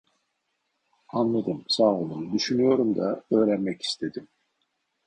[1.07, 4.27] Anladım sağolun düşünüyorum da öğrenmek istedim